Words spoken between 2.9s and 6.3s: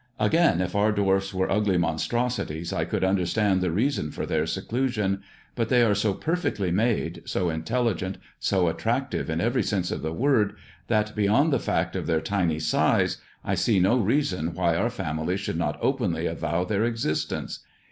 understand the reason of their seclusion; but they are so